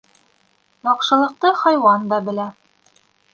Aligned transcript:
Яҡшылыҡты 0.87 1.51
хайуан 1.59 2.09
да 2.15 2.21
белә. 2.31 2.49